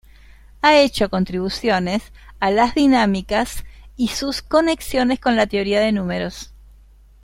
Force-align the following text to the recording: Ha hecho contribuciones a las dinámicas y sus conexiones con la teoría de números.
Ha 0.63 0.79
hecho 0.79 1.11
contribuciones 1.11 2.11
a 2.39 2.49
las 2.49 2.73
dinámicas 2.73 3.63
y 3.95 4.07
sus 4.07 4.41
conexiones 4.41 5.19
con 5.19 5.35
la 5.35 5.45
teoría 5.45 5.79
de 5.79 5.91
números. 5.91 6.51